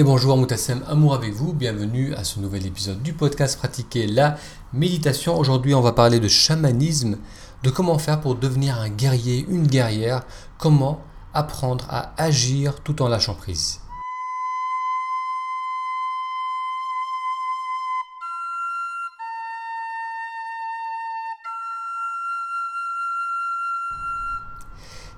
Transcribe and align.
Et 0.00 0.02
bonjour 0.02 0.38
Moutassem, 0.38 0.82
amour 0.88 1.12
avec 1.12 1.34
vous, 1.34 1.52
bienvenue 1.52 2.14
à 2.14 2.24
ce 2.24 2.40
nouvel 2.40 2.64
épisode 2.64 3.02
du 3.02 3.12
podcast 3.12 3.58
Pratiquer 3.58 4.06
la 4.06 4.38
méditation. 4.72 5.38
Aujourd'hui 5.38 5.74
on 5.74 5.82
va 5.82 5.92
parler 5.92 6.20
de 6.20 6.26
chamanisme, 6.26 7.18
de 7.62 7.68
comment 7.68 7.98
faire 7.98 8.18
pour 8.18 8.34
devenir 8.34 8.80
un 8.80 8.88
guerrier, 8.88 9.44
une 9.50 9.66
guerrière, 9.66 10.22
comment 10.56 11.02
apprendre 11.34 11.84
à 11.90 12.14
agir 12.16 12.80
tout 12.82 13.02
en 13.02 13.08
lâchant 13.08 13.34
prise. 13.34 13.80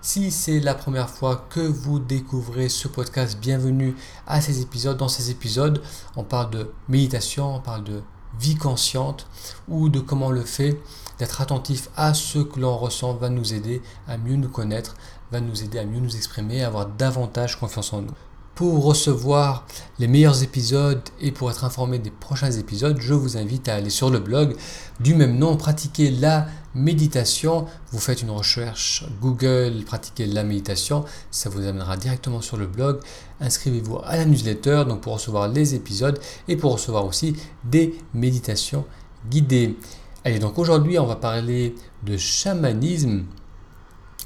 Si 0.05 0.33
c'est 0.33 0.59
la 0.59 0.75
première 0.75 1.09
fois 1.09 1.47
que 1.49 1.61
vous 1.61 2.01
découvrez 2.01 2.69
ce 2.69 2.89
podcast, 2.89 3.39
bienvenue 3.41 3.95
à 4.27 4.41
ces 4.41 4.61
épisodes. 4.61 4.97
Dans 4.97 5.07
ces 5.07 5.31
épisodes, 5.31 5.81
on 6.17 6.25
parle 6.25 6.51
de 6.51 6.73
méditation, 6.89 7.55
on 7.55 7.61
parle 7.61 7.85
de 7.85 8.03
vie 8.41 8.57
consciente 8.57 9.29
ou 9.69 9.89
de 9.89 10.01
comment 10.01 10.33
le 10.33 10.43
fait 10.43 10.77
d'être 11.21 11.41
attentif 11.41 11.89
à 11.97 12.15
ce 12.15 12.41
que 12.41 12.59
l'on 12.59 12.77
ressent 12.77 13.15
va 13.15 13.29
nous 13.29 13.55
aider 13.55 13.81
à 14.09 14.19
mieux 14.19 14.35
nous 14.35 14.49
connaître, 14.49 14.97
va 15.31 15.41
nous 15.41 15.63
aider 15.63 15.79
à 15.79 15.85
mieux 15.85 16.01
nous 16.01 16.17
exprimer, 16.17 16.65
à 16.65 16.67
avoir 16.67 16.87
davantage 16.87 17.61
confiance 17.61 17.93
en 17.93 18.03
nous. 18.03 18.15
Pour 18.55 18.85
recevoir 18.85 19.67
les 19.99 20.09
meilleurs 20.09 20.43
épisodes 20.43 21.03
et 21.23 21.33
pour 21.33 21.51
être 21.51 21.65
informé 21.65 21.99
des 21.99 22.11
prochains 22.11 22.51
épisodes, 22.51 22.99
je 23.01 23.15
vous 23.15 23.39
invite 23.39 23.67
à 23.69 23.77
aller 23.77 23.89
sur 23.89 24.11
le 24.11 24.19
blog 24.19 24.55
du 25.01 25.15
même 25.15 25.39
nom, 25.39 25.57
pratiquer 25.57 26.11
la 26.11 26.47
méditation. 26.75 27.65
Vous 27.93 27.99
faites 27.99 28.21
une 28.21 28.31
recherche 28.31 29.07
Google, 29.23 29.83
pratiquer 29.87 30.27
la 30.27 30.45
méditation, 30.45 31.07
ça 31.31 31.49
vous 31.49 31.67
amènera 31.67 31.97
directement 31.97 32.43
sur 32.43 32.59
le 32.59 32.67
blog. 32.67 33.01
Inscrivez-vous 33.41 34.01
à 34.05 34.19
la 34.19 34.27
newsletter 34.27 34.85
pour 35.01 35.15
recevoir 35.15 35.49
les 35.49 35.75
épisodes 35.75 36.21
et 36.47 36.57
pour 36.57 36.73
recevoir 36.73 37.07
aussi 37.07 37.35
des 37.65 37.95
méditations 38.13 38.85
guidées. 39.31 39.79
Allez, 40.25 40.39
donc 40.39 40.59
aujourd'hui, 40.59 40.99
on 40.99 41.07
va 41.07 41.17
parler 41.17 41.75
de 42.03 42.19
chamanisme 42.19 43.25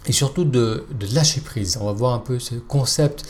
et 0.07 0.13
surtout 0.13 0.45
de, 0.45 0.85
de 0.99 1.15
lâcher 1.15 1.41
prise. 1.41 1.79
On 1.81 1.87
va 1.87 1.93
voir 1.93 2.15
un 2.15 2.19
peu 2.19 2.39
ce 2.39 2.55
concept 2.55 3.25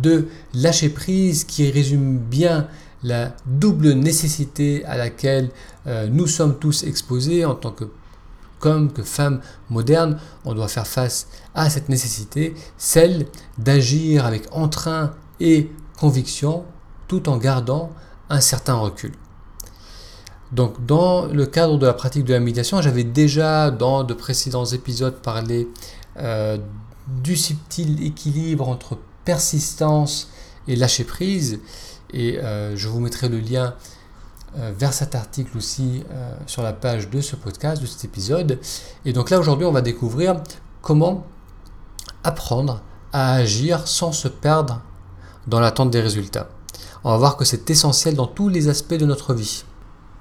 de 0.00 0.28
lâcher 0.54 0.88
prise 0.88 1.44
qui 1.44 1.70
résume 1.70 2.18
bien 2.18 2.68
la 3.02 3.34
double 3.46 3.92
nécessité 3.92 4.84
à 4.84 4.96
laquelle 4.96 5.50
euh, 5.86 6.08
nous 6.08 6.26
sommes 6.26 6.58
tous 6.58 6.84
exposés 6.84 7.44
en 7.44 7.54
tant 7.54 7.72
que 7.72 7.84
comme 8.60 8.92
que 8.92 9.02
femmes 9.02 9.40
modernes, 9.70 10.18
on 10.44 10.54
doit 10.54 10.68
faire 10.68 10.86
face 10.86 11.26
à 11.52 11.68
cette 11.68 11.88
nécessité, 11.88 12.54
celle 12.78 13.26
d'agir 13.58 14.24
avec 14.24 14.44
entrain 14.52 15.14
et 15.40 15.68
conviction 15.98 16.62
tout 17.08 17.28
en 17.28 17.38
gardant 17.38 17.90
un 18.30 18.40
certain 18.40 18.74
recul. 18.74 19.12
Donc 20.52 20.86
dans 20.86 21.26
le 21.26 21.44
cadre 21.46 21.76
de 21.76 21.86
la 21.86 21.92
pratique 21.92 22.24
de 22.24 22.34
la 22.34 22.40
méditation, 22.40 22.80
j'avais 22.80 23.04
déjà 23.04 23.72
dans 23.72 24.04
de 24.04 24.14
précédents 24.14 24.64
épisodes 24.66 25.16
parlé 25.16 25.68
euh, 26.18 26.58
du 27.06 27.36
subtil 27.36 28.04
équilibre 28.04 28.68
entre 28.68 28.98
persistance 29.24 30.30
et 30.68 30.76
lâcher 30.76 31.04
prise. 31.04 31.58
Et 32.12 32.38
euh, 32.38 32.76
je 32.76 32.88
vous 32.88 33.00
mettrai 33.00 33.28
le 33.28 33.40
lien 33.40 33.74
euh, 34.56 34.72
vers 34.76 34.92
cet 34.92 35.14
article 35.14 35.56
aussi 35.56 36.04
sur 36.46 36.62
la 36.62 36.72
page 36.72 37.10
de 37.10 37.20
ce 37.20 37.36
podcast, 37.36 37.80
de 37.82 37.86
cet 37.86 38.04
épisode. 38.04 38.60
Et 39.04 39.12
donc 39.12 39.30
là 39.30 39.38
aujourd'hui 39.38 39.66
on 39.66 39.72
va 39.72 39.80
découvrir 39.80 40.40
comment 40.80 41.26
apprendre 42.24 42.82
à 43.12 43.34
agir 43.34 43.88
sans 43.88 44.12
se 44.12 44.28
perdre 44.28 44.80
dans 45.46 45.60
l'attente 45.60 45.90
des 45.90 46.00
résultats. 46.00 46.48
On 47.04 47.10
va 47.10 47.16
voir 47.16 47.36
que 47.36 47.44
c'est 47.44 47.68
essentiel 47.68 48.14
dans 48.14 48.28
tous 48.28 48.48
les 48.48 48.68
aspects 48.68 48.94
de 48.94 49.06
notre 49.06 49.34
vie. 49.34 49.64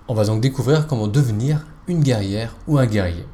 On 0.08 0.16
va 0.16 0.26
donc 0.26 0.42
découvrir 0.42 0.88
comment 0.88 1.08
devenir 1.08 1.66
une 1.88 2.02
guerrière 2.02 2.56
ou 2.68 2.80
un 2.80 2.88
guerrier. 2.88 3.26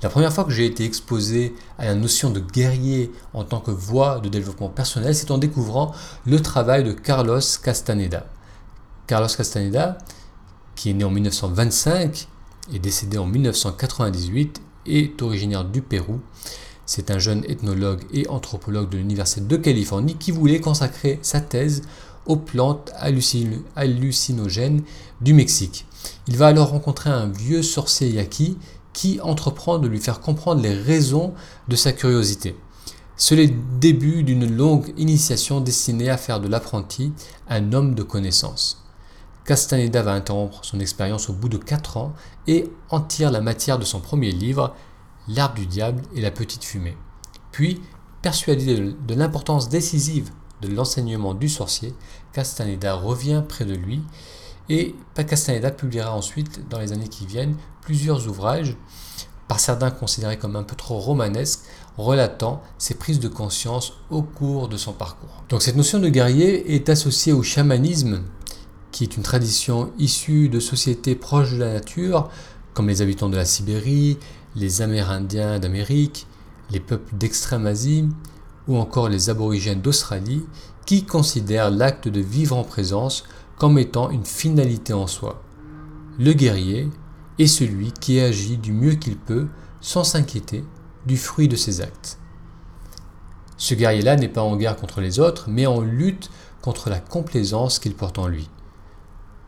La 0.00 0.08
première 0.08 0.32
fois 0.32 0.44
que 0.44 0.52
j'ai 0.52 0.64
été 0.64 0.84
exposé 0.84 1.54
à 1.76 1.86
la 1.86 1.96
notion 1.96 2.30
de 2.30 2.38
guerrier 2.38 3.10
en 3.34 3.42
tant 3.42 3.58
que 3.58 3.72
voie 3.72 4.20
de 4.20 4.28
développement 4.28 4.68
personnel, 4.68 5.12
c'est 5.12 5.32
en 5.32 5.38
découvrant 5.38 5.92
le 6.24 6.40
travail 6.40 6.84
de 6.84 6.92
Carlos 6.92 7.40
Castaneda. 7.62 8.26
Carlos 9.08 9.28
Castaneda, 9.36 9.98
qui 10.76 10.90
est 10.90 10.94
né 10.94 11.02
en 11.02 11.10
1925 11.10 12.28
et 12.72 12.78
décédé 12.78 13.18
en 13.18 13.26
1998, 13.26 14.62
est 14.86 15.20
originaire 15.20 15.64
du 15.64 15.82
Pérou. 15.82 16.20
C'est 16.86 17.10
un 17.10 17.18
jeune 17.18 17.44
ethnologue 17.48 18.04
et 18.12 18.28
anthropologue 18.28 18.88
de 18.90 18.98
l'Université 18.98 19.40
de 19.40 19.56
Californie 19.56 20.14
qui 20.14 20.30
voulait 20.30 20.60
consacrer 20.60 21.18
sa 21.22 21.40
thèse 21.40 21.82
aux 22.24 22.36
plantes 22.36 22.92
hallucinogènes 23.74 24.82
du 25.20 25.34
Mexique. 25.34 25.86
Il 26.28 26.36
va 26.36 26.46
alors 26.46 26.70
rencontrer 26.70 27.10
un 27.10 27.26
vieux 27.26 27.62
sorcier 27.62 28.08
yaqui 28.08 28.58
qui 28.92 29.20
entreprend 29.20 29.78
de 29.78 29.88
lui 29.88 30.00
faire 30.00 30.20
comprendre 30.20 30.60
les 30.60 30.74
raisons 30.74 31.34
de 31.68 31.76
sa 31.76 31.92
curiosité. 31.92 32.56
C'est 33.16 33.36
le 33.36 33.48
début 33.80 34.22
d'une 34.22 34.48
longue 34.56 34.92
initiation 34.96 35.60
destinée 35.60 36.08
à 36.08 36.16
faire 36.16 36.40
de 36.40 36.48
l'apprenti 36.48 37.12
un 37.48 37.72
homme 37.72 37.94
de 37.94 38.02
connaissance. 38.02 38.84
Castaneda 39.44 40.02
va 40.02 40.12
interrompre 40.12 40.64
son 40.64 40.78
expérience 40.78 41.28
au 41.28 41.32
bout 41.32 41.48
de 41.48 41.56
4 41.56 41.96
ans 41.96 42.12
et 42.46 42.70
en 42.90 43.00
tire 43.00 43.30
la 43.30 43.40
matière 43.40 43.78
de 43.78 43.84
son 43.84 44.00
premier 44.00 44.30
livre, 44.30 44.74
L'arbre 45.26 45.56
du 45.56 45.66
diable 45.66 46.02
et 46.14 46.20
la 46.20 46.30
petite 46.30 46.64
fumée. 46.64 46.96
Puis, 47.52 47.82
persuadé 48.22 48.94
de 49.06 49.14
l'importance 49.14 49.68
décisive 49.68 50.30
de 50.62 50.68
l'enseignement 50.68 51.34
du 51.34 51.48
sorcier, 51.48 51.94
Castaneda 52.32 52.94
revient 52.94 53.42
près 53.46 53.64
de 53.64 53.74
lui 53.74 54.02
et 54.68 54.94
Castaneda 55.14 55.70
publiera 55.70 56.14
ensuite, 56.14 56.68
dans 56.68 56.78
les 56.78 56.92
années 56.92 57.08
qui 57.08 57.26
viennent, 57.26 57.56
plusieurs 57.82 58.28
ouvrages, 58.28 58.76
par 59.48 59.60
certains 59.60 59.90
considérés 59.90 60.36
comme 60.36 60.56
un 60.56 60.62
peu 60.62 60.76
trop 60.76 60.98
romanesques, 60.98 61.60
relatant 61.96 62.62
ses 62.76 62.94
prises 62.94 63.18
de 63.18 63.28
conscience 63.28 63.94
au 64.10 64.22
cours 64.22 64.68
de 64.68 64.76
son 64.76 64.92
parcours. 64.92 65.42
Donc 65.48 65.62
cette 65.62 65.76
notion 65.76 65.98
de 65.98 66.08
guerrier 66.08 66.74
est 66.74 66.88
associée 66.88 67.32
au 67.32 67.42
chamanisme, 67.42 68.22
qui 68.92 69.04
est 69.04 69.16
une 69.16 69.22
tradition 69.22 69.90
issue 69.98 70.48
de 70.48 70.60
sociétés 70.60 71.14
proches 71.14 71.52
de 71.52 71.58
la 71.58 71.72
nature, 71.72 72.30
comme 72.74 72.88
les 72.88 73.02
habitants 73.02 73.28
de 73.28 73.36
la 73.36 73.44
Sibérie, 73.44 74.18
les 74.54 74.82
Amérindiens 74.82 75.58
d'Amérique, 75.58 76.26
les 76.70 76.80
peuples 76.80 77.16
d'Extrême-Asie, 77.16 78.08
ou 78.68 78.76
encore 78.76 79.08
les 79.08 79.30
aborigènes 79.30 79.80
d'Australie, 79.80 80.44
qui 80.86 81.04
considèrent 81.04 81.70
l'acte 81.70 82.06
de 82.06 82.20
vivre 82.20 82.56
en 82.56 82.64
présence 82.64 83.24
comme 83.58 83.78
étant 83.78 84.10
une 84.10 84.24
finalité 84.24 84.92
en 84.92 85.06
soi. 85.06 85.42
Le 86.18 86.32
guerrier 86.32 86.88
est 87.38 87.46
celui 87.46 87.92
qui 87.92 88.20
agit 88.20 88.56
du 88.56 88.72
mieux 88.72 88.94
qu'il 88.94 89.16
peut 89.16 89.48
sans 89.80 90.04
s'inquiéter 90.04 90.64
du 91.06 91.16
fruit 91.16 91.48
de 91.48 91.56
ses 91.56 91.80
actes. 91.80 92.18
Ce 93.56 93.74
guerrier-là 93.74 94.16
n'est 94.16 94.28
pas 94.28 94.42
en 94.42 94.56
guerre 94.56 94.76
contre 94.76 95.00
les 95.00 95.18
autres, 95.18 95.46
mais 95.48 95.66
en 95.66 95.80
lutte 95.80 96.30
contre 96.62 96.90
la 96.90 97.00
complaisance 97.00 97.78
qu'il 97.78 97.94
porte 97.94 98.18
en 98.18 98.28
lui. 98.28 98.48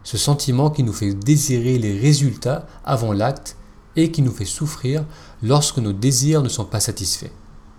Ce 0.03 0.19
sentiment 0.19 0.70
qui 0.70 0.82
nous 0.82 0.93
fait 0.93 1.15
désirer 1.15 1.78
les 1.78 1.99
résultats 1.99 2.66
avant 2.84 3.12
l'acte 3.12 3.56
et 3.97 4.10
qui 4.10 4.22
nous 4.22 4.32
fait 4.32 4.44
souffrir 4.44 5.04
lorsque 5.43 5.78
nos 5.78 5.93
désirs 5.93 6.43
ne 6.43 6.49
sont 6.49 6.65
pas 6.65 6.81
satisfaits. 6.81 7.31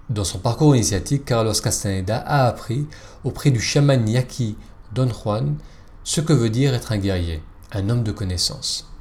Dans 0.09 0.23
son 0.23 0.39
parcours 0.39 0.75
initiatique, 0.75 1.25
Carlos 1.25 1.53
Castaneda 1.53 2.17
a 2.17 2.47
appris 2.47 2.85
auprès 3.23 3.49
du 3.49 3.61
chaman 3.61 4.07
yaqui 4.07 4.57
Don 4.93 5.09
Juan 5.09 5.55
ce 6.03 6.21
que 6.21 6.33
veut 6.33 6.49
dire 6.49 6.73
être 6.73 6.91
un 6.91 6.97
guerrier, 6.97 7.43
un 7.71 7.89
homme 7.89 8.03
de 8.03 8.11
connaissance. 8.11 8.91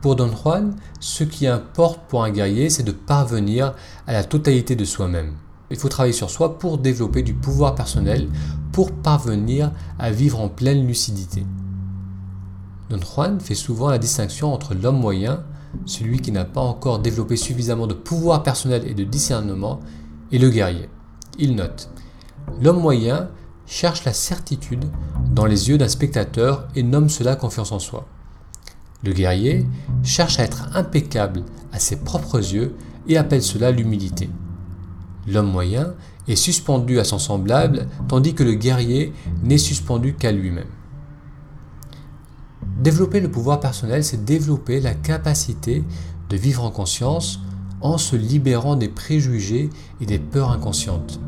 Pour 0.00 0.16
Don 0.16 0.34
Juan, 0.34 0.74
ce 1.00 1.24
qui 1.24 1.46
importe 1.46 2.00
pour 2.08 2.24
un 2.24 2.30
guerrier, 2.30 2.70
c'est 2.70 2.82
de 2.82 2.92
parvenir 2.92 3.74
à 4.06 4.12
la 4.12 4.24
totalité 4.24 4.74
de 4.74 4.84
soi-même. 4.84 5.34
Il 5.70 5.76
faut 5.76 5.88
travailler 5.88 6.12
sur 6.12 6.28
soi 6.28 6.58
pour 6.58 6.78
développer 6.78 7.22
du 7.22 7.34
pouvoir 7.34 7.74
personnel, 7.74 8.28
pour 8.72 8.92
parvenir 8.92 9.72
à 9.98 10.10
vivre 10.10 10.40
en 10.40 10.48
pleine 10.48 10.86
lucidité. 10.86 11.46
Don 12.90 13.00
Juan 13.00 13.40
fait 13.40 13.54
souvent 13.54 13.88
la 13.88 13.98
distinction 13.98 14.52
entre 14.52 14.74
l'homme 14.74 14.98
moyen, 14.98 15.44
celui 15.86 16.20
qui 16.20 16.32
n'a 16.32 16.44
pas 16.44 16.60
encore 16.60 16.98
développé 16.98 17.36
suffisamment 17.36 17.86
de 17.86 17.94
pouvoir 17.94 18.42
personnel 18.42 18.82
et 18.86 18.94
de 18.94 19.04
discernement, 19.04 19.80
et 20.30 20.38
le 20.38 20.50
guerrier. 20.50 20.90
Il 21.38 21.54
note 21.54 21.88
L'homme 22.60 22.80
moyen 22.80 23.30
cherche 23.66 24.04
la 24.04 24.12
certitude 24.12 24.84
dans 25.30 25.46
les 25.46 25.68
yeux 25.68 25.78
d'un 25.78 25.88
spectateur 25.88 26.68
et 26.74 26.82
nomme 26.82 27.08
cela 27.08 27.36
confiance 27.36 27.72
en 27.72 27.78
soi. 27.78 28.06
Le 29.04 29.12
guerrier 29.12 29.66
cherche 30.02 30.38
à 30.38 30.44
être 30.44 30.68
impeccable 30.74 31.42
à 31.72 31.78
ses 31.78 31.96
propres 31.96 32.38
yeux 32.38 32.74
et 33.08 33.16
appelle 33.16 33.42
cela 33.42 33.70
l'humilité. 33.70 34.30
L'homme 35.26 35.50
moyen 35.50 35.94
est 36.28 36.36
suspendu 36.36 37.00
à 37.00 37.04
son 37.04 37.18
semblable, 37.18 37.88
tandis 38.08 38.34
que 38.34 38.44
le 38.44 38.54
guerrier 38.54 39.12
n'est 39.42 39.58
suspendu 39.58 40.14
qu'à 40.14 40.32
lui-même. 40.32 40.68
Développer 42.78 43.20
le 43.20 43.30
pouvoir 43.30 43.60
personnel, 43.60 44.04
c'est 44.04 44.24
développer 44.24 44.80
la 44.80 44.94
capacité 44.94 45.84
de 46.28 46.36
vivre 46.36 46.64
en 46.64 46.70
conscience 46.70 47.40
en 47.80 47.98
se 47.98 48.16
libérant 48.16 48.76
des 48.76 48.88
préjugés 48.88 49.70
et 50.00 50.06
des 50.06 50.18
peurs 50.18 50.50
inconscientes. 50.50 51.20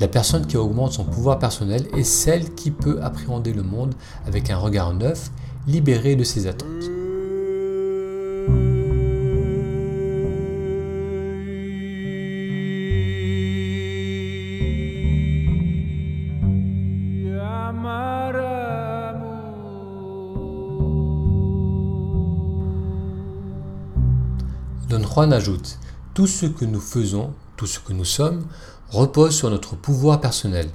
La 0.00 0.08
personne 0.08 0.46
qui 0.46 0.56
augmente 0.56 0.92
son 0.92 1.04
pouvoir 1.04 1.38
personnel 1.38 1.86
est 1.96 2.02
celle 2.02 2.54
qui 2.54 2.72
peut 2.72 2.98
appréhender 3.00 3.52
le 3.52 3.62
monde 3.62 3.94
avec 4.26 4.50
un 4.50 4.56
regard 4.56 4.92
neuf, 4.92 5.30
libéré 5.68 6.16
de 6.16 6.24
ses 6.24 6.48
attentes. 6.48 6.68
Don 24.88 25.06
Juan 25.06 25.32
ajoute 25.32 25.78
Tout 26.14 26.26
ce 26.26 26.46
que 26.46 26.64
nous 26.64 26.80
faisons, 26.80 27.32
tout 27.56 27.66
ce 27.66 27.80
que 27.80 27.92
nous 27.92 28.04
sommes, 28.04 28.46
repose 28.90 29.34
sur 29.34 29.50
notre 29.50 29.76
pouvoir 29.76 30.20
personnel. 30.20 30.70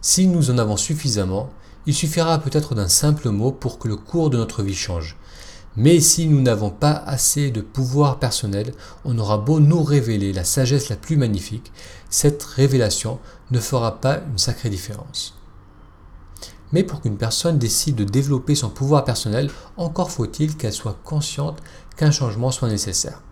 Si 0.00 0.26
nous 0.26 0.50
en 0.50 0.58
avons 0.58 0.76
suffisamment, 0.76 1.50
il 1.86 1.94
suffira 1.94 2.38
peut-être 2.38 2.74
d'un 2.74 2.88
simple 2.88 3.30
mot 3.30 3.52
pour 3.52 3.78
que 3.78 3.88
le 3.88 3.96
cours 3.96 4.30
de 4.30 4.36
notre 4.36 4.62
vie 4.62 4.74
change. 4.74 5.16
Mais 5.76 6.00
si 6.00 6.26
nous 6.26 6.42
n'avons 6.42 6.70
pas 6.70 6.92
assez 6.92 7.50
de 7.50 7.62
pouvoir 7.62 8.18
personnel, 8.18 8.74
on 9.04 9.18
aura 9.18 9.38
beau 9.38 9.58
nous 9.58 9.82
révéler 9.82 10.32
la 10.32 10.44
sagesse 10.44 10.90
la 10.90 10.96
plus 10.96 11.16
magnifique, 11.16 11.72
cette 12.10 12.42
révélation 12.42 13.18
ne 13.50 13.58
fera 13.58 14.00
pas 14.00 14.18
une 14.30 14.38
sacrée 14.38 14.68
différence. 14.68 15.34
Mais 16.72 16.84
pour 16.84 17.00
qu'une 17.00 17.16
personne 17.16 17.58
décide 17.58 17.96
de 17.96 18.04
développer 18.04 18.54
son 18.54 18.70
pouvoir 18.70 19.04
personnel, 19.04 19.50
encore 19.76 20.10
faut-il 20.10 20.56
qu'elle 20.56 20.72
soit 20.72 20.98
consciente 21.04 21.58
qu'un 21.96 22.10
changement 22.10 22.50
soit 22.50 22.68
nécessaire. 22.68 23.22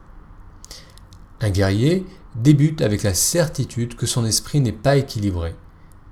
Un 1.40 1.50
guerrier 1.50 2.06
débute 2.34 2.82
avec 2.82 3.02
la 3.02 3.14
certitude 3.14 3.96
que 3.96 4.06
son 4.06 4.24
esprit 4.24 4.60
n'est 4.60 4.72
pas 4.72 4.96
équilibré. 4.96 5.54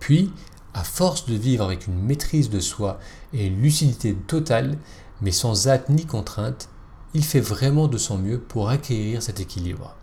Puis, 0.00 0.32
à 0.74 0.84
force 0.84 1.26
de 1.26 1.34
vivre 1.34 1.64
avec 1.64 1.86
une 1.86 2.00
maîtrise 2.00 2.50
de 2.50 2.60
soi 2.60 2.98
et 3.32 3.46
une 3.46 3.60
lucidité 3.60 4.14
totale, 4.14 4.78
mais 5.20 5.32
sans 5.32 5.68
hâte 5.68 5.88
ni 5.88 6.06
contrainte, 6.06 6.68
il 7.14 7.24
fait 7.24 7.40
vraiment 7.40 7.88
de 7.88 7.98
son 7.98 8.18
mieux 8.18 8.38
pour 8.38 8.68
acquérir 8.68 9.22
cet 9.22 9.40
équilibre. 9.40 9.94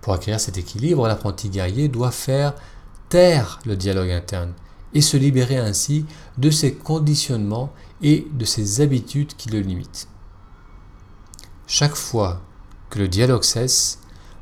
Pour 0.00 0.14
acquérir 0.14 0.40
cet 0.40 0.56
équilibre, 0.56 1.08
l'apprenti 1.08 1.48
guerrier 1.48 1.88
doit 1.88 2.12
faire 2.12 2.54
taire 3.08 3.58
le 3.66 3.76
dialogue 3.76 4.10
interne 4.10 4.52
et 4.94 5.00
se 5.00 5.16
libérer 5.16 5.58
ainsi 5.58 6.06
de 6.38 6.50
ses 6.50 6.74
conditionnements 6.74 7.72
et 8.02 8.26
de 8.32 8.44
ses 8.44 8.80
habitudes 8.80 9.34
qui 9.36 9.50
le 9.50 9.60
limitent. 9.60 10.08
Chaque 11.66 11.96
fois 11.96 12.40
que 12.88 13.00
le 13.00 13.08
dialogue 13.08 13.42
cesse, 13.42 13.98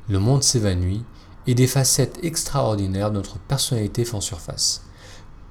le 0.09 0.19
monde 0.19 0.43
s'évanouit 0.43 1.05
et 1.47 1.55
des 1.55 1.67
facettes 1.67 2.19
extraordinaires 2.23 3.11
de 3.11 3.17
notre 3.17 3.39
personnalité 3.39 4.05
font 4.05 4.21
surface, 4.21 4.85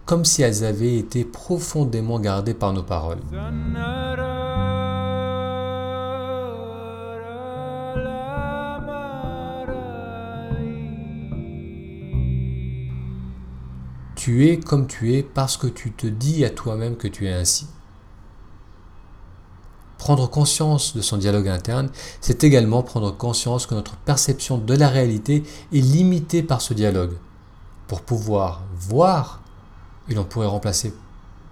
comme 0.05 0.25
si 0.25 0.41
elles 0.41 0.63
avaient 0.63 0.97
été 0.97 1.23
profondément 1.23 2.19
gardées 2.19 2.53
par 2.53 2.73
nos 2.73 2.83
paroles. 2.83 3.21
Tu 14.15 14.47
es 14.47 14.57
comme 14.57 14.87
tu 14.87 15.15
es 15.15 15.23
parce 15.23 15.57
que 15.57 15.67
tu 15.67 15.91
te 15.91 16.07
dis 16.07 16.45
à 16.45 16.49
toi-même 16.49 16.95
que 16.95 17.09
tu 17.09 17.27
es 17.27 17.33
ainsi. 17.33 17.67
Prendre 20.03 20.29
conscience 20.29 20.97
de 20.97 21.01
son 21.01 21.15
dialogue 21.15 21.47
interne, 21.47 21.89
c'est 22.19 22.43
également 22.43 22.83
prendre 22.83 23.15
conscience 23.15 23.65
que 23.65 23.73
notre 23.73 23.95
perception 23.95 24.57
de 24.57 24.73
la 24.73 24.89
réalité 24.89 25.45
est 25.71 25.79
limitée 25.79 26.43
par 26.43 26.59
ce 26.59 26.73
dialogue. 26.73 27.13
Pour 27.87 28.01
pouvoir 28.01 28.63
voir, 28.75 29.41
et 30.09 30.13
l'on 30.13 30.25
pourrait 30.25 30.47
remplacer 30.47 30.93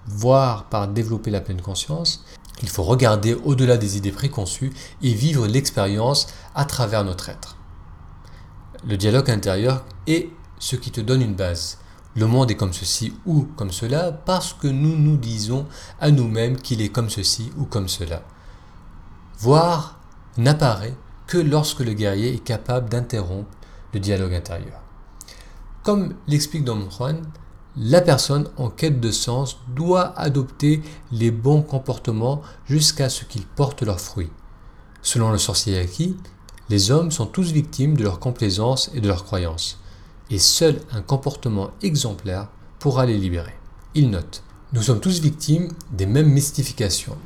voir 0.06 0.65
par 0.65 0.89
développer 0.89 1.31
la 1.31 1.39
pleine 1.39 1.62
conscience, 1.62 2.25
il 2.62 2.68
faut 2.68 2.83
regarder 2.83 3.36
au-delà 3.36 3.77
des 3.77 3.95
idées 3.95 4.12
préconçues 4.12 4.74
et 5.01 5.13
vivre 5.13 5.48
l'expérience 5.48 6.27
à 6.53 6.65
travers 6.65 7.06
notre 7.06 7.30
être. 7.30 7.56
Le 8.86 8.98
dialogue 8.98 9.31
intérieur 9.31 9.86
est 10.07 10.27
ce 10.59 10.75
qui 10.75 10.92
te 10.92 11.00
donne 11.00 11.21
une 11.21 11.36
base. 11.36 11.77
Le 12.18 12.27
monde 12.27 12.51
est 12.51 12.57
comme 12.57 12.74
ceci 12.74 13.13
ou 13.25 13.48
comme 13.56 13.71
cela 13.71 14.12
parce 14.12 14.51
que 14.51 14.68
nous 14.68 14.98
nous 14.98 15.15
disons 15.15 15.68
à 16.01 16.12
nous-mêmes 16.12 16.57
qu'il 16.57 16.81
est 16.81 16.89
comme 16.89 17.09
ceci 17.09 17.50
ou 17.57 17.63
comme 17.63 17.88
cela. 17.88 18.24
Voir 19.41 19.97
n'apparaît 20.38 20.93
que 21.25 21.39
lorsque 21.39 21.79
le 21.79 21.93
guerrier 21.93 22.35
est 22.35 22.43
capable 22.43 22.89
d'interrompre 22.89 23.49
le 23.91 23.99
dialogue 23.99 24.35
intérieur. 24.35 24.79
Comme 25.81 26.13
l'explique 26.27 26.63
Don 26.63 26.88
Juan, 26.91 27.23
la 27.75 28.01
personne 28.01 28.49
en 28.57 28.69
quête 28.69 28.99
de 28.99 29.09
sens 29.09 29.57
doit 29.75 30.13
adopter 30.15 30.83
les 31.11 31.31
bons 31.31 31.63
comportements 31.63 32.43
jusqu'à 32.67 33.09
ce 33.09 33.25
qu'ils 33.25 33.47
portent 33.47 33.81
leurs 33.81 33.99
fruits. 33.99 34.29
Selon 35.01 35.31
le 35.31 35.39
sorcier 35.39 35.73
Yaki, 35.73 36.17
les 36.69 36.91
hommes 36.91 37.09
sont 37.09 37.25
tous 37.25 37.51
victimes 37.51 37.97
de 37.97 38.03
leur 38.03 38.19
complaisance 38.19 38.91
et 38.93 39.01
de 39.01 39.07
leurs 39.07 39.25
croyances, 39.25 39.79
et 40.29 40.38
seul 40.38 40.79
un 40.91 41.01
comportement 41.01 41.71
exemplaire 41.81 42.47
pourra 42.77 43.07
les 43.07 43.17
libérer. 43.17 43.55
Il 43.95 44.11
note 44.11 44.43
Nous 44.73 44.83
sommes 44.83 44.99
tous 44.99 45.19
victimes 45.19 45.69
des 45.91 46.05
mêmes 46.05 46.29
mystifications, 46.29 47.17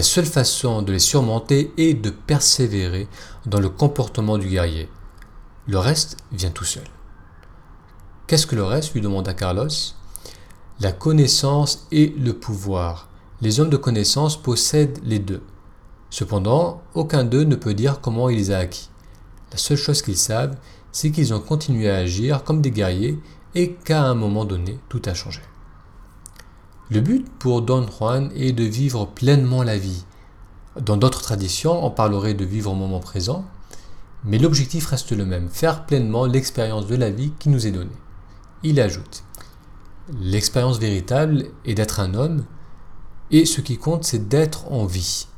la 0.00 0.04
seule 0.04 0.24
façon 0.24 0.80
de 0.80 0.92
les 0.92 0.98
surmonter 0.98 1.74
est 1.76 1.92
de 1.92 2.08
persévérer 2.08 3.06
dans 3.44 3.60
le 3.60 3.68
comportement 3.68 4.38
du 4.38 4.48
guerrier. 4.48 4.88
Le 5.66 5.78
reste 5.78 6.16
vient 6.32 6.48
tout 6.48 6.64
seul. 6.64 6.86
Qu'est-ce 8.26 8.46
que 8.46 8.56
le 8.56 8.64
reste 8.64 8.94
lui 8.94 9.02
demanda 9.02 9.34
Carlos? 9.34 9.68
La 10.80 10.92
connaissance 10.92 11.86
et 11.92 12.14
le 12.18 12.32
pouvoir. 12.32 13.10
Les 13.42 13.60
hommes 13.60 13.68
de 13.68 13.76
connaissance 13.76 14.40
possèdent 14.40 15.00
les 15.04 15.18
deux. 15.18 15.42
Cependant, 16.08 16.80
aucun 16.94 17.22
d'eux 17.22 17.44
ne 17.44 17.56
peut 17.56 17.74
dire 17.74 18.00
comment 18.00 18.30
il 18.30 18.38
les 18.38 18.52
a 18.52 18.56
acquis. 18.56 18.88
La 19.52 19.58
seule 19.58 19.76
chose 19.76 20.00
qu'ils 20.00 20.16
savent, 20.16 20.56
c'est 20.92 21.10
qu'ils 21.10 21.34
ont 21.34 21.40
continué 21.40 21.90
à 21.90 21.96
agir 21.96 22.42
comme 22.42 22.62
des 22.62 22.70
guerriers 22.70 23.18
et 23.54 23.74
qu'à 23.74 24.04
un 24.04 24.14
moment 24.14 24.46
donné, 24.46 24.78
tout 24.88 25.02
a 25.04 25.12
changé. 25.12 25.42
Le 26.90 27.00
but 27.00 27.24
pour 27.38 27.62
Don 27.62 27.86
Juan 27.86 28.32
est 28.34 28.50
de 28.50 28.64
vivre 28.64 29.06
pleinement 29.06 29.62
la 29.62 29.78
vie. 29.78 30.04
Dans 30.80 30.96
d'autres 30.96 31.22
traditions, 31.22 31.84
on 31.84 31.90
parlerait 31.92 32.34
de 32.34 32.44
vivre 32.44 32.72
au 32.72 32.74
moment 32.74 32.98
présent, 32.98 33.44
mais 34.24 34.38
l'objectif 34.38 34.86
reste 34.86 35.12
le 35.12 35.24
même, 35.24 35.48
faire 35.50 35.86
pleinement 35.86 36.26
l'expérience 36.26 36.88
de 36.88 36.96
la 36.96 37.10
vie 37.10 37.32
qui 37.38 37.48
nous 37.48 37.64
est 37.64 37.70
donnée. 37.70 37.90
Il 38.64 38.80
ajoute, 38.80 39.22
l'expérience 40.18 40.80
véritable 40.80 41.46
est 41.64 41.74
d'être 41.74 42.00
un 42.00 42.14
homme, 42.14 42.44
et 43.30 43.46
ce 43.46 43.60
qui 43.60 43.78
compte, 43.78 44.02
c'est 44.02 44.28
d'être 44.28 44.72
en 44.72 44.84
vie. 44.84 45.28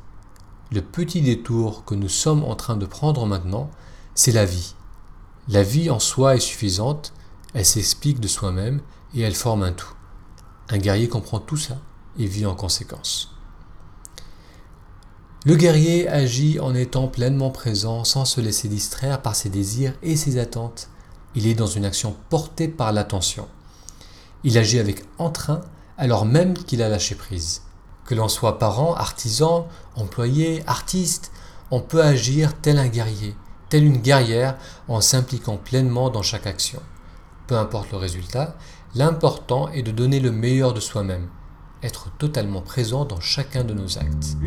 Le 0.71 0.81
petit 0.81 1.21
détour 1.21 1.85
que 1.85 1.93
nous 1.93 2.09
sommes 2.09 2.43
en 2.43 2.55
train 2.55 2.77
de 2.77 2.87
prendre 2.87 3.27
maintenant, 3.27 3.69
c'est 4.15 4.31
la 4.31 4.45
vie. 4.45 4.73
La 5.49 5.61
vie 5.61 5.91
en 5.91 5.99
soi 5.99 6.35
est 6.35 6.39
suffisante, 6.39 7.13
elle 7.53 7.63
s'explique 7.65 8.19
de 8.19 8.27
soi-même 8.27 8.81
et 9.13 9.21
elle 9.21 9.35
forme 9.35 9.61
un 9.61 9.71
tout. 9.71 9.93
Un 10.69 10.77
guerrier 10.77 11.07
comprend 11.07 11.39
tout 11.39 11.57
ça 11.57 11.77
et 12.17 12.25
vit 12.25 12.45
en 12.45 12.55
conséquence. 12.55 13.35
Le 15.45 15.55
guerrier 15.55 16.07
agit 16.07 16.59
en 16.61 16.73
étant 16.73 17.07
pleinement 17.07 17.51
présent 17.51 18.05
sans 18.05 18.23
se 18.23 18.39
laisser 18.39 18.69
distraire 18.69 19.21
par 19.21 19.35
ses 19.35 19.49
désirs 19.49 19.93
et 20.01 20.15
ses 20.15 20.37
attentes. 20.37 20.89
Il 21.35 21.47
est 21.47 21.53
dans 21.53 21.67
une 21.67 21.83
action 21.83 22.15
portée 22.29 22.69
par 22.69 22.93
l'attention. 22.93 23.47
Il 24.45 24.57
agit 24.57 24.79
avec 24.79 25.03
entrain 25.17 25.61
alors 25.97 26.25
même 26.25 26.53
qu'il 26.53 26.81
a 26.81 26.89
lâché 26.89 27.15
prise. 27.15 27.61
Que 28.05 28.15
l'on 28.15 28.29
soit 28.29 28.57
parent, 28.57 28.93
artisan, 28.95 29.67
employé, 29.95 30.63
artiste, 30.65 31.31
on 31.71 31.81
peut 31.81 32.03
agir 32.03 32.53
tel 32.61 32.77
un 32.77 32.87
guerrier, 32.87 33.35
tel 33.69 33.83
une 33.83 33.97
guerrière 33.97 34.57
en 34.87 35.01
s'impliquant 35.01 35.57
pleinement 35.57 36.09
dans 36.09 36.21
chaque 36.21 36.47
action. 36.47 36.81
Peu 37.47 37.57
importe 37.57 37.91
le 37.91 37.97
résultat, 37.97 38.55
L'important 38.95 39.69
est 39.69 39.81
de 39.81 39.91
donner 39.91 40.19
le 40.19 40.31
meilleur 40.31 40.73
de 40.73 40.79
soi-même, 40.79 41.27
être 41.81 42.11
totalement 42.17 42.61
présent 42.61 43.05
dans 43.05 43.19
chacun 43.19 43.63
de 43.63 43.73
nos 43.73 43.97
actes. 43.97 44.37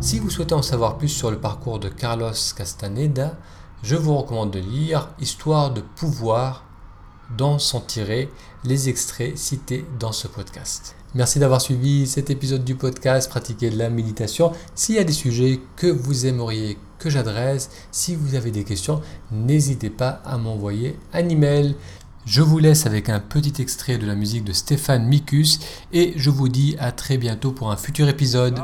Si 0.00 0.18
vous 0.18 0.30
souhaitez 0.30 0.54
en 0.54 0.62
savoir 0.62 0.96
plus 0.96 1.08
sur 1.08 1.30
le 1.30 1.38
parcours 1.38 1.78
de 1.78 1.90
Carlos 1.90 2.32
Castaneda, 2.56 3.36
je 3.82 3.96
vous 3.96 4.16
recommande 4.16 4.50
de 4.50 4.60
lire 4.60 5.10
Histoire 5.20 5.72
de 5.74 5.82
pouvoir 5.82 6.64
dont 7.36 7.58
sont 7.58 7.80
tirés 7.80 8.30
les 8.64 8.88
extraits 8.88 9.36
cités 9.36 9.84
dans 9.98 10.12
ce 10.12 10.28
podcast. 10.28 10.96
Merci 11.14 11.38
d'avoir 11.38 11.60
suivi 11.60 12.08
cet 12.08 12.30
épisode 12.30 12.64
du 12.64 12.74
podcast 12.74 13.30
Pratiquer 13.30 13.70
la 13.70 13.88
méditation. 13.88 14.50
S'il 14.74 14.96
y 14.96 14.98
a 14.98 15.04
des 15.04 15.12
sujets 15.12 15.60
que 15.76 15.86
vous 15.86 16.26
aimeriez 16.26 16.76
que 16.98 17.08
j'adresse, 17.08 17.70
si 17.92 18.16
vous 18.16 18.34
avez 18.34 18.50
des 18.50 18.64
questions, 18.64 19.00
n'hésitez 19.30 19.90
pas 19.90 20.20
à 20.24 20.38
m'envoyer 20.38 20.98
un 21.12 21.28
email. 21.28 21.76
Je 22.26 22.42
vous 22.42 22.58
laisse 22.58 22.86
avec 22.86 23.10
un 23.10 23.20
petit 23.20 23.62
extrait 23.62 23.96
de 23.96 24.06
la 24.06 24.16
musique 24.16 24.42
de 24.42 24.52
Stéphane 24.52 25.06
Mikus 25.06 25.60
et 25.92 26.14
je 26.16 26.30
vous 26.30 26.48
dis 26.48 26.74
à 26.80 26.90
très 26.90 27.16
bientôt 27.16 27.52
pour 27.52 27.70
un 27.70 27.76
futur 27.76 28.08
épisode. 28.08 28.58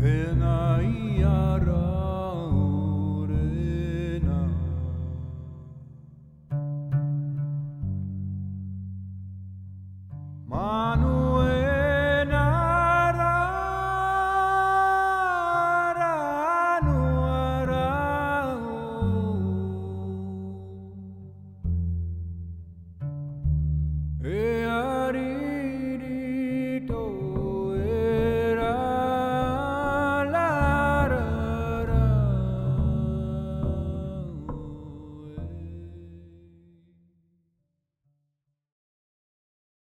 Enaiara 0.00 1.87